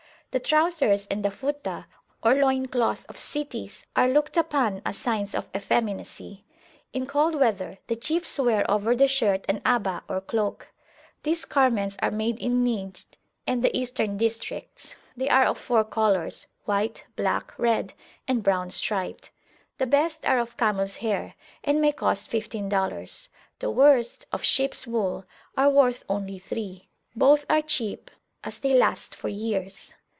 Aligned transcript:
The 0.33 0.39
trousers 0.39 1.07
and 1.07 1.25
the 1.25 1.29
Futah, 1.29 1.87
or 2.23 2.35
loin 2.35 2.67
cloth 2.69 3.05
of 3.09 3.17
cities, 3.17 3.85
are 3.97 4.07
looked 4.07 4.37
upon 4.37 4.81
as 4.85 4.95
signs 4.97 5.35
of 5.35 5.49
effeminacy. 5.53 6.45
In 6.93 7.05
cold 7.05 7.35
weather 7.35 7.79
the 7.87 7.97
chiefs 7.97 8.39
wear 8.39 8.63
over 8.71 8.95
the 8.95 9.09
shirt 9.09 9.43
an 9.49 9.61
Aba, 9.65 10.03
or 10.07 10.21
cloak. 10.21 10.71
These 11.23 11.43
garments 11.43 11.97
are 12.01 12.11
made 12.11 12.39
in 12.39 12.63
Nijd 12.63 13.03
and 13.45 13.61
the 13.61 13.75
Eastern 13.77 14.15
districts; 14.15 14.95
they 15.17 15.27
are 15.27 15.43
of 15.43 15.57
four 15.57 15.83
colours, 15.83 16.47
white, 16.63 17.03
black, 17.17 17.53
red, 17.59 17.91
and 18.25 18.41
brown 18.41 18.71
striped. 18.71 19.31
The 19.79 19.85
best 19.85 20.25
are 20.25 20.39
of 20.39 20.55
camels 20.55 20.95
hair, 21.03 21.35
and 21.61 21.81
may 21.81 21.91
cost 21.91 22.29
fifteen 22.29 22.69
dollars; 22.69 23.27
the 23.59 23.69
worst, 23.69 24.27
of 24.31 24.43
sheeps 24.45 24.87
wool, 24.87 25.25
are 25.57 25.69
worth 25.69 26.05
only 26.07 26.39
three; 26.39 26.87
both 27.17 27.45
are 27.49 27.61
cheap, 27.61 28.09
as 28.45 28.59
they 28.59 28.73
last 28.73 29.13
for 29.13 29.27
years. 29.27 29.93